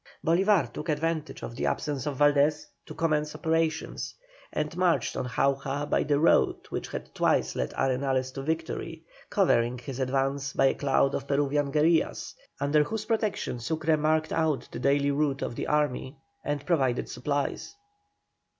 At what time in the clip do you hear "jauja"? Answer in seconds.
5.27-5.87